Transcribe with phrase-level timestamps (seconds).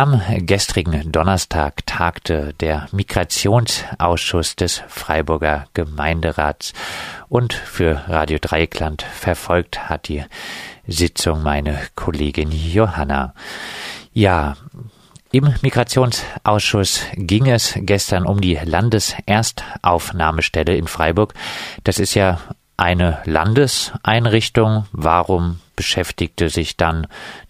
[0.00, 6.72] Am gestrigen Donnerstag tagte der Migrationsausschuss des Freiburger Gemeinderats
[7.28, 10.24] und für Radio Dreieckland verfolgt hat die
[10.86, 13.34] Sitzung meine Kollegin Johanna.
[14.14, 14.56] Ja,
[15.32, 21.34] im Migrationsausschuss ging es gestern um die Landeserstaufnahmestelle in Freiburg.
[21.84, 22.40] Das ist ja
[22.80, 24.86] eine Landeseinrichtung.
[24.92, 27.06] Warum beschäftigte sich dann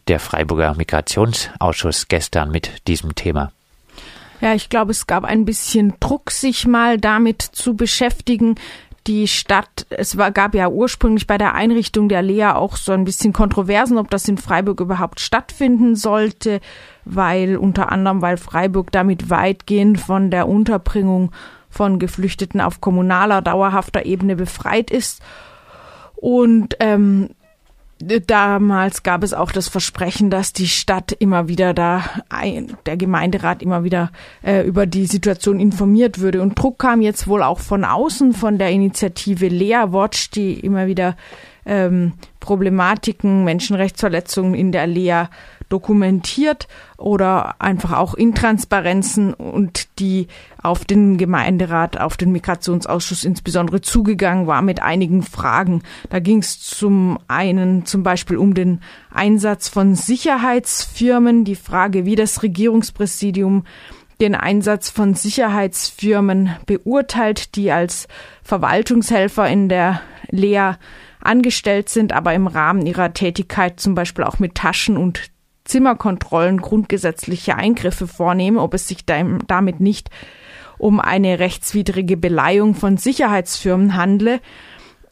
[0.09, 3.53] der Freiburger Migrationsausschuss gestern mit diesem Thema?
[4.41, 8.57] Ja, ich glaube, es gab ein bisschen Druck, sich mal damit zu beschäftigen.
[9.07, 13.05] Die Stadt, es war, gab ja ursprünglich bei der Einrichtung der Lea auch so ein
[13.05, 16.60] bisschen Kontroversen, ob das in Freiburg überhaupt stattfinden sollte,
[17.05, 21.33] weil unter anderem, weil Freiburg damit weitgehend von der Unterbringung
[21.70, 25.23] von Geflüchteten auf kommunaler, dauerhafter Ebene befreit ist.
[26.16, 27.30] Und ähm,
[28.27, 32.05] damals gab es auch das Versprechen, dass die Stadt immer wieder da,
[32.87, 34.10] der Gemeinderat immer wieder
[34.43, 36.43] äh, über die Situation informiert würde.
[36.43, 40.87] Und Druck kam jetzt wohl auch von außen, von der Initiative Lea Watch, die immer
[40.87, 41.16] wieder
[41.66, 45.25] ähm, Problematiken, Menschenrechtsverletzungen in der Lea
[45.71, 46.66] dokumentiert
[46.99, 50.27] oder einfach auch Intransparenzen und die
[50.63, 55.83] auf den Gemeinderat, auf den Migrationsausschuss insbesondere zugegangen war mit einigen Fragen.
[56.11, 58.81] Da ging es zum einen zum Beispiel um den
[59.15, 63.65] Einsatz von Sicherheitsfirmen, die Frage, wie das Regierungspräsidium
[64.21, 68.06] den Einsatz von Sicherheitsfirmen beurteilt, die als
[68.43, 70.72] Verwaltungshelfer in der Lea
[71.22, 75.31] angestellt sind, aber im Rahmen ihrer Tätigkeit zum Beispiel auch mit Taschen und
[75.65, 80.10] Zimmerkontrollen grundgesetzliche Eingriffe vornehmen, ob es sich damit nicht
[80.78, 84.41] um eine rechtswidrige Beleihung von Sicherheitsfirmen handle.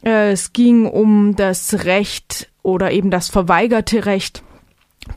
[0.03, 4.43] Äh, es ging um das Recht oder eben das verweigerte Recht,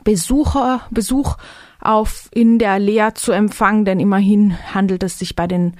[0.03, 1.37] Besucher, Besuch
[1.81, 5.73] auf in der Lea zu empfangen, denn immerhin handelt es sich bei den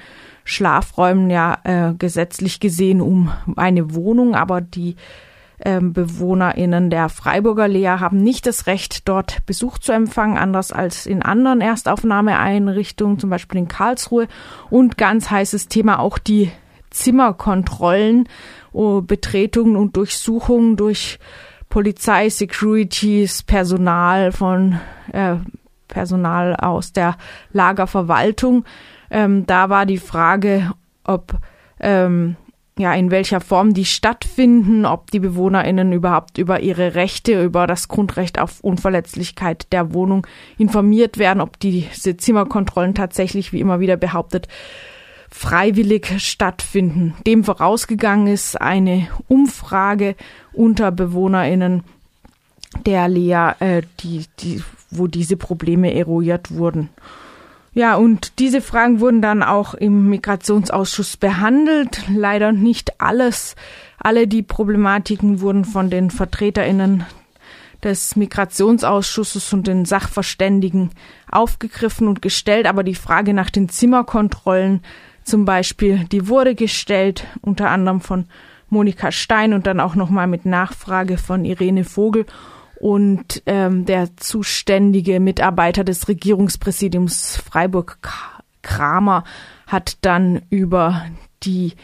[0.43, 4.95] Schlafräumen ja äh, gesetzlich gesehen um eine Wohnung, aber die
[5.65, 11.05] ähm, BewohnerInnen der Freiburger Lea haben nicht das Recht, dort Besuch zu empfangen, anders als
[11.05, 14.27] in anderen Erstaufnahmeeinrichtungen, zum Beispiel in Karlsruhe.
[14.69, 16.51] Und ganz heißes Thema auch die
[16.89, 18.27] Zimmerkontrollen,
[18.73, 21.19] oh, Betretungen und Durchsuchungen durch
[21.69, 24.79] Polizei, Securities, Personal von
[25.11, 25.37] äh,
[25.87, 27.15] Personal aus der
[27.51, 28.65] Lagerverwaltung.
[29.13, 31.37] Ähm, da war die Frage, ob
[31.79, 32.35] ähm,
[32.79, 37.87] ja, in welcher Form die stattfinden, ob die BewohnerInnen überhaupt über ihre Rechte, über das
[37.87, 40.25] Grundrecht auf Unverletzlichkeit der Wohnung
[40.57, 44.47] informiert werden, ob diese Zimmerkontrollen tatsächlich, wie immer wieder behauptet,
[45.29, 47.13] freiwillig stattfinden.
[47.27, 50.15] Dem vorausgegangen ist eine Umfrage
[50.51, 51.83] unter BewohnerInnen
[52.87, 56.89] der Lea, äh, die, die, wo diese Probleme eruiert wurden.
[57.75, 62.03] Ja, und diese Fragen wurden dann auch im Migrationsausschuss behandelt.
[62.07, 63.55] Leider nicht alles.
[63.97, 67.05] Alle die Problematiken wurden von den VertreterInnen
[67.83, 70.91] des Migrationsausschusses und den Sachverständigen
[71.31, 72.67] aufgegriffen und gestellt.
[72.67, 74.81] Aber die Frage nach den Zimmerkontrollen
[75.23, 78.25] zum Beispiel, die wurde gestellt, unter anderem von
[78.69, 82.25] Monika Stein und dann auch nochmal mit Nachfrage von Irene Vogel
[82.83, 87.97] und ähm, der zuständige Mitarbeiter des Regierungspräsidiums Freiburg
[88.61, 89.23] Kramer
[89.67, 91.05] hat dann über
[91.43, 91.75] die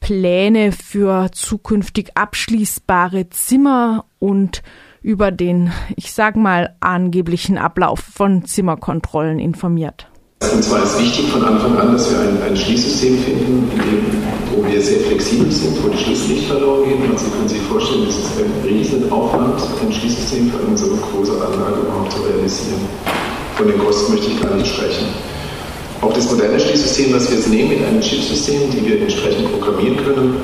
[0.00, 4.62] Pläne für zukünftig abschließbare Zimmer und
[5.00, 10.06] über den, ich sag mal, angeblichen Ablauf von Zimmerkontrollen informiert.
[10.52, 14.11] Und zwar ist wichtig von Anfang an, dass wir ein, ein Schließsystem finden, in dem,
[14.72, 17.02] wir sehr flexibel sind, wo die Schlüssel nicht verloren gehen.
[17.12, 21.32] Also Sie können sich vorstellen, es ist ein Riesenaufwand, ein Schließsystem für eine so große
[21.32, 22.80] Anlage überhaupt zu realisieren.
[23.56, 25.06] Von den Kosten möchte ich gar nicht sprechen.
[26.00, 29.96] Auch das moderne Schließsystem, was wir jetzt nehmen, mit einem Chipsystem, die wir entsprechend programmieren
[30.04, 30.36] können,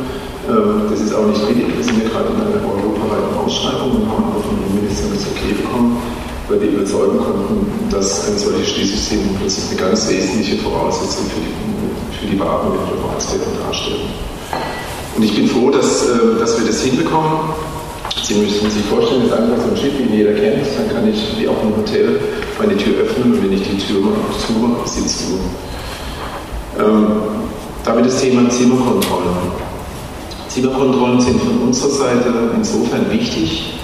[0.48, 1.66] ähm, das ist auch nicht billig.
[1.74, 5.26] Wir sind ja gerade in einer europaweiten Ausschreibung und haben auch von dem Ministerium das
[5.32, 6.17] Okay bekommen
[6.48, 12.32] weil wir überzeugen konnten, dass ein solches Schließsystem eine ganz wesentliche Voraussetzung für die, für
[12.32, 14.00] die Wahren mit Verbrauchswerten darstellt.
[15.16, 17.40] Und ich bin froh, dass, äh, dass wir das hinbekommen.
[18.22, 21.08] Sie müssen sich vorstellen, es ist einfach so ein Chip, wie jeder kennt, dann kann
[21.08, 22.20] ich, wie auch im Hotel,
[22.58, 24.02] meine Tür öffnen und wenn ich die Tür
[24.46, 26.82] zumache, sitzt du.
[26.82, 27.06] Ähm,
[27.84, 29.28] damit das Thema Zimmerkontrollen.
[30.48, 33.74] Zimmerkontrollen sind von unserer Seite insofern wichtig,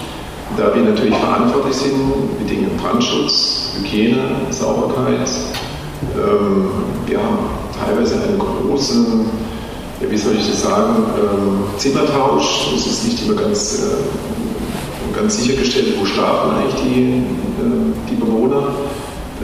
[0.56, 5.28] da wir natürlich verantwortlich sind mit Dingen Brandschutz, Hygiene, Sauberkeit.
[6.14, 6.70] Ähm,
[7.06, 7.38] wir haben
[7.78, 9.26] teilweise einen großen,
[10.00, 12.68] wie soll ich das sagen, ähm, Zimmertausch.
[12.76, 18.68] Es ist nicht immer ganz, äh, ganz sichergestellt, wo schlafen eigentlich die, äh, die Bewohner.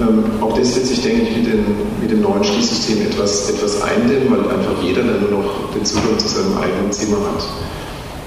[0.01, 1.65] Ähm, auch das wird sich, denke ich, mit, den,
[2.01, 6.19] mit dem neuen Schließsystem etwas, etwas eindämmen, weil einfach jeder dann nur noch den Zugang
[6.19, 7.45] zu seinem eigenen Zimmer hat.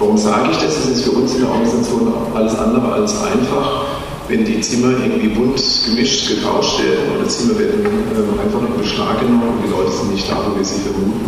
[0.04, 0.84] Warum sage ich das?
[0.84, 3.86] Das ist für uns in der Organisation alles andere als einfach,
[4.28, 5.56] wenn die Zimmer irgendwie bunt
[5.86, 10.12] gemischt, getauscht werden oder Zimmer werden äh, einfach in Beschlag genommen und die Leute sind
[10.12, 11.24] nicht da, wo wir sie vermuten.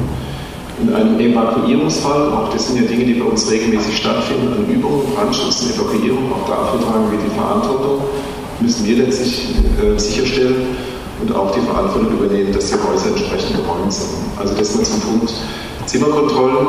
[0.83, 5.07] In einem Evakuierungsfall, auch das sind ja Dinge, die bei uns regelmäßig stattfinden, an Übungen,
[5.15, 8.03] Brandschutz und Evakuierung, auch dafür tragen wir die Verantwortung,
[8.59, 10.75] müssen wir letztlich äh, sicherstellen
[11.21, 14.19] und auch die Verantwortung übernehmen, dass die Häuser entsprechend geräumt sind.
[14.37, 15.31] Also das mal zum Punkt
[15.85, 16.67] Zimmerkontrollen.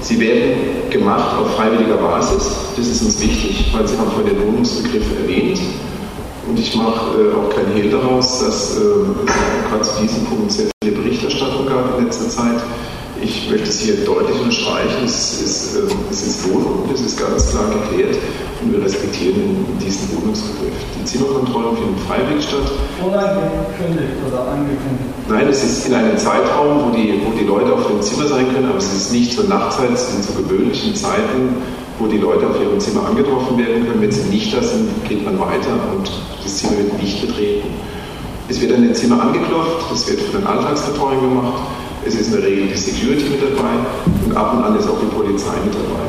[0.00, 2.50] Sie werden gemacht auf freiwilliger Basis.
[2.76, 5.60] Das ist uns wichtig, weil Sie haben vorhin den Wohnungsbegriff erwähnt.
[6.46, 8.80] Und ich mache äh, auch kein Hehl daraus, dass äh,
[9.70, 12.60] gerade zu diesem Punkt sehr viele Berichterstattung gab in letzter Zeit.
[13.24, 15.78] Ich möchte es hier deutlich unterstreichen, es ist,
[16.10, 18.18] es ist Wohnung, das ist ganz klar geklärt
[18.60, 20.74] und wir respektieren diesen Wohnungsbegriff.
[21.00, 22.70] Die Zimmerkontrollen finden freiwillig statt.
[23.00, 25.08] Unangekündigt oder angekündigt?
[25.26, 28.44] Nein, es ist in einem Zeitraum, wo die, wo die Leute auf ihrem Zimmer sein
[28.52, 31.56] können, aber es ist nicht zur Nachtzeit, es sind zu gewöhnlichen Zeiten,
[31.98, 34.02] wo die Leute auf ihrem Zimmer angetroffen werden können.
[34.02, 36.10] Wenn sie nicht da sind, geht man weiter und
[36.42, 37.68] das Zimmer wird nicht betreten.
[38.50, 41.62] Es wird an den Zimmer angeklopft, das wird von den Alltagsbetreuern gemacht.
[42.06, 43.80] Es ist in der Regel die Security mit dabei
[44.26, 46.04] und ab und an ist auch die Polizei mit dabei.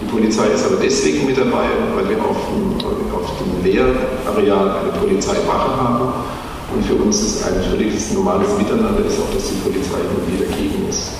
[0.00, 1.64] Die Polizei ist aber deswegen mit dabei,
[1.96, 2.76] weil wir auf dem,
[3.14, 6.12] auf dem Lehrareal eine Polizeiwache haben.
[6.74, 10.50] Und für uns ist ein völliges normales Miteinander ist auch, dass die Polizei immer wieder
[10.50, 11.12] dagegen ist.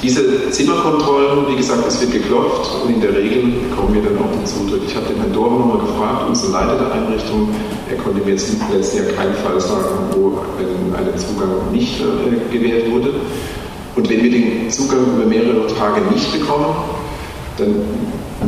[0.00, 4.32] Diese Zimmerkontrollen, wie gesagt, es wird geklopft und in der Regel bekommen wir dann auch
[4.32, 4.82] den Zutritt.
[4.86, 7.48] Ich habe den Herrn Dorn nochmal gefragt, unseren Leiter der Einrichtung.
[7.88, 10.38] Er konnte mir jetzt im letzten Jahr keinen Fall sagen, wo
[10.96, 13.14] ein Zugang nicht äh, gewährt wurde.
[13.94, 16.74] Und wenn wir den Zugang über mehrere Tage nicht bekommen,
[17.58, 17.74] dann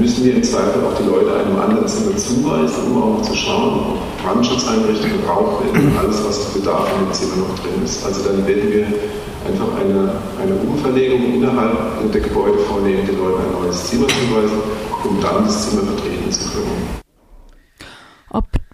[0.00, 3.78] müssen wir im Zweifel auch die Leute einem anderen Zimmer zuweisen, um auch zu schauen,
[3.78, 8.04] ob Brandschutzeinrichtungen, Rauchwellen, alles, was Bedarf in dem Zimmer noch drin ist.
[8.04, 8.86] Also dann werden wir
[9.46, 14.58] einfach eine, eine Umverlegung innerhalb der Gebäude vornehmen, den Leuten ein neues Zimmer zuweisen,
[15.04, 17.03] um dann das Zimmer betreten zu können.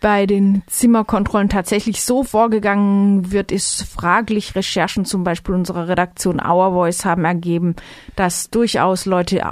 [0.01, 4.55] Bei den Zimmerkontrollen tatsächlich so vorgegangen wird, ist fraglich.
[4.55, 7.77] Recherchen zum Beispiel unserer Redaktion Our Voice haben ergeben,
[8.17, 9.43] dass durchaus Leute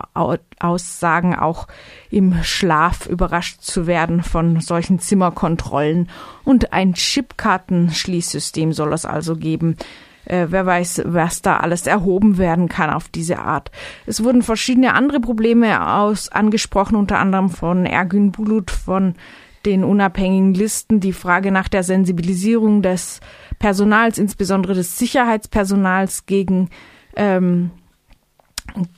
[0.59, 1.69] aussagen, auch
[2.11, 6.09] im Schlaf überrascht zu werden von solchen Zimmerkontrollen.
[6.45, 9.77] Und ein Chipkartenschließsystem soll es also geben.
[10.25, 13.71] Äh, wer weiß, was da alles erhoben werden kann auf diese Art.
[14.07, 19.15] Es wurden verschiedene andere Probleme aus angesprochen, unter anderem von Ergün Bulut von
[19.65, 23.21] den unabhängigen Listen die Frage nach der Sensibilisierung des
[23.59, 26.71] Personals, insbesondere des Sicherheitspersonals gegen
[27.17, 27.71] ähm,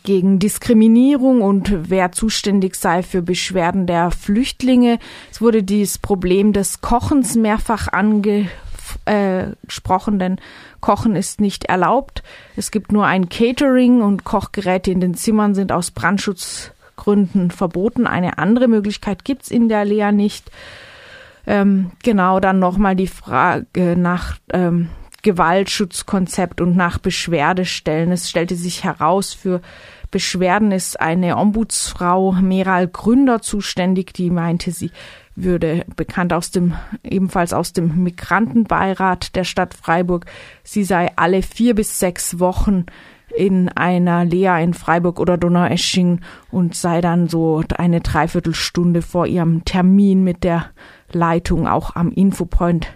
[0.05, 4.99] gegen Diskriminierung und wer zuständig sei für Beschwerden der Flüchtlinge.
[5.31, 8.49] Es wurde dieses Problem des Kochens mehrfach angesprochen,
[10.19, 10.37] denn
[10.81, 12.23] Kochen ist nicht erlaubt.
[12.57, 18.07] Es gibt nur ein Catering und Kochgeräte in den Zimmern sind aus Brandschutz Gründen verboten.
[18.07, 20.51] Eine andere Möglichkeit gibt es in der Lea nicht.
[21.47, 24.91] Ähm, genau, dann nochmal die Frage nach ähm,
[25.23, 28.13] Gewaltschutzkonzept und nach Beschwerdestellen.
[28.13, 29.61] Es stellte sich heraus, für
[30.11, 34.91] Beschwerden ist eine Ombudsfrau Meral Gründer zuständig, die meinte, sie
[35.37, 40.27] würde bekannt aus dem, ebenfalls aus dem Migrantenbeirat der Stadt Freiburg.
[40.63, 42.87] Sie sei alle vier bis sechs Wochen
[43.37, 49.65] in einer Lea in Freiburg oder Donaueschingen und sei dann so eine Dreiviertelstunde vor ihrem
[49.65, 50.67] Termin mit der
[51.13, 52.89] Leitung auch am Infopoint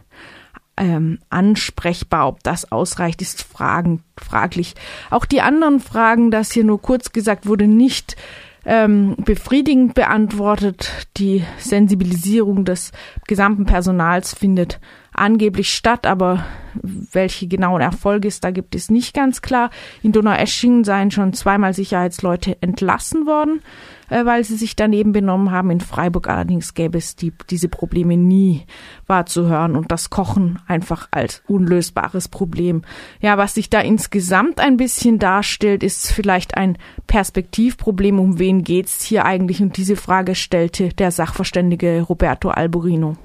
[0.76, 2.29] ähm, ansprechbar.
[2.29, 4.75] Ob das ausreicht, ist fragen, fraglich.
[5.11, 8.17] Auch die anderen Fragen, das hier nur kurz gesagt wurde, nicht
[8.66, 11.09] ähm, befriedigend beantwortet.
[11.16, 12.92] Die Sensibilisierung des
[13.26, 14.80] gesamten Personals findet
[15.14, 16.44] angeblich statt, aber
[16.83, 19.71] welche genauen Erfolge es da gibt, ist nicht ganz klar.
[20.02, 23.62] In Donaueschingen seien schon zweimal Sicherheitsleute entlassen worden,
[24.11, 25.71] äh, weil sie sich daneben benommen haben.
[25.71, 28.66] In Freiburg allerdings gäbe es die, diese Probleme nie
[29.06, 32.83] wahrzuhören und das Kochen einfach als unlösbares Problem.
[33.21, 38.18] Ja, was sich da insgesamt ein bisschen darstellt, ist vielleicht ein Perspektivproblem.
[38.18, 39.62] Um wen geht's hier eigentlich?
[39.62, 43.16] Und diese Frage stellte der Sachverständige Roberto Alborino.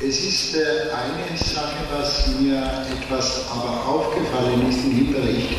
[0.00, 0.60] Es ist äh,
[0.92, 2.62] eine Sache, was mir
[3.00, 5.56] etwas aber aufgefallen ist in dem Bericht,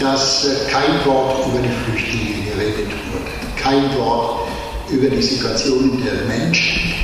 [0.00, 4.48] dass äh, kein Wort über die Flüchtlinge geredet wurde, kein Wort
[4.90, 6.94] über die Situation der Menschen,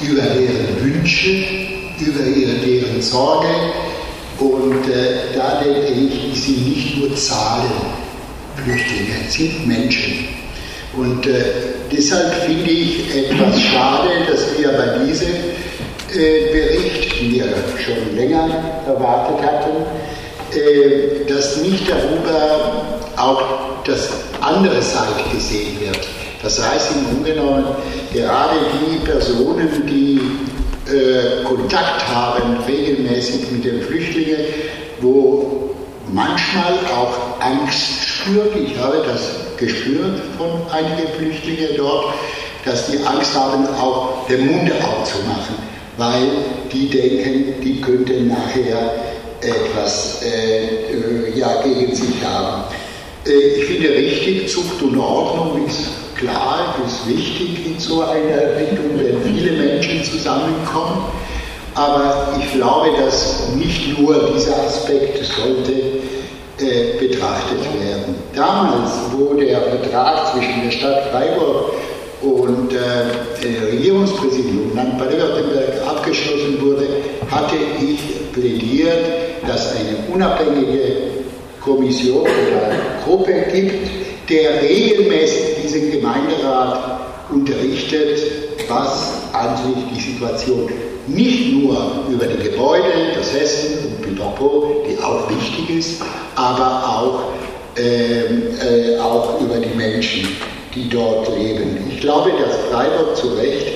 [0.00, 1.44] über deren Wünsche,
[1.98, 3.48] über deren Sorge.
[4.38, 7.72] Und äh, da denke ich, die sind nicht nur Zahlen,
[8.56, 10.28] Flüchtlinge, sind Menschen.
[10.96, 11.44] Und äh,
[11.92, 15.57] deshalb finde ich etwas schade, dass wir bei diesem äh,
[16.22, 17.46] Bericht, den wir
[17.78, 18.48] schon länger
[18.86, 19.84] erwartet hatten,
[20.56, 23.42] äh, dass nicht darüber auch
[23.84, 24.10] das
[24.40, 25.98] andere Seite gesehen wird.
[26.42, 27.64] Das heißt im Grunde genommen,
[28.12, 30.20] gerade die Personen, die
[30.90, 34.40] äh, Kontakt haben regelmäßig mit den Flüchtlingen,
[35.00, 35.70] wo
[36.12, 38.56] manchmal auch Angst spürt.
[38.56, 42.14] Ich habe das gespürt von einigen Flüchtlingen dort,
[42.64, 45.56] dass die Angst haben, auch den Mund aufzumachen,
[45.98, 46.28] weil
[46.72, 48.94] die denken, die könnten nachher
[49.40, 52.64] etwas äh, ja, gegen sich haben.
[53.26, 58.96] Äh, ich finde richtig, Zucht und Ordnung ist klar, ist wichtig in so einer Richtung,
[58.96, 61.04] wenn viele Menschen zusammenkommen.
[61.74, 65.72] Aber ich glaube, dass nicht nur dieser Aspekt sollte
[66.60, 68.16] äh, betrachtet werden.
[68.34, 71.72] Damals, wo der Vertrag zwischen der Stadt Freiburg
[72.22, 76.86] und äh, Regierungspräsidium Land Baden-Württemberg abgeschlossen wurde,
[77.30, 79.04] hatte ich plädiert,
[79.46, 81.08] dass eine unabhängige
[81.60, 82.72] Kommission oder
[83.04, 83.74] Gruppe gibt,
[84.28, 88.20] der regelmäßig diesen Gemeinderat unterrichtet,
[88.68, 90.68] was an sich die Situation
[91.06, 96.02] nicht nur über die Gebäude, das Essen und Pipapo, die auch wichtig ist,
[96.34, 100.28] aber auch, äh, äh, auch über die Menschen,
[100.78, 101.76] die dort leben.
[101.90, 103.66] Ich glaube, dass Freiburg zu Recht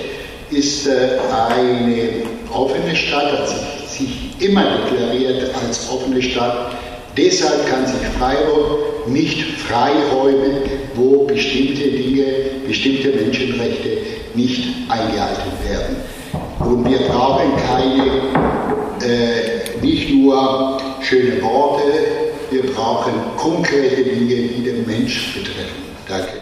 [0.50, 6.72] ist äh, eine offene Stadt, hat sich, immer deklariert als offene Stadt.
[7.16, 10.62] Deshalb kann sich Freiburg nicht freiräumen,
[10.94, 12.24] wo bestimmte Dinge,
[12.66, 13.98] bestimmte Menschenrechte
[14.34, 15.96] nicht eingehalten werden.
[16.58, 18.06] Und wir brauchen keine,
[19.06, 21.82] äh, nicht nur schöne Worte,
[22.50, 25.82] wir brauchen konkrete Dinge, die den Mensch betreffen.
[26.08, 26.41] Danke.